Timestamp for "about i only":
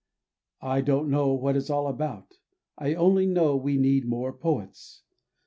1.87-3.27